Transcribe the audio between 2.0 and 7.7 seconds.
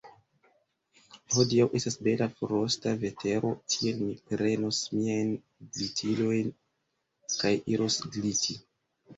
bela frosta vetero, tial mi prenos miajn glitilojn kaj